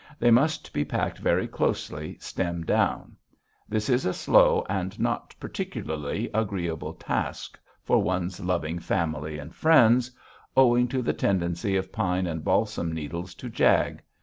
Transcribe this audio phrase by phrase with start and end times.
[0.17, 3.17] They must be packed very closely, stem down.
[3.69, 10.09] This is a slow and not particularly agreeable task for one's loving family and friends,
[10.57, 14.01] owing to the tendency of pine and balsam needles to jag.